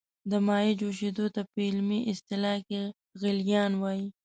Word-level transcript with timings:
د 0.29 0.33
مایع 0.47 0.73
جوشیدو 0.79 1.25
ته 1.35 1.41
په 1.51 1.57
علمي 1.67 1.99
اصطلاح 2.13 2.57
کې 2.69 2.81
غلیان 3.21 3.71
وايي. 3.81 4.07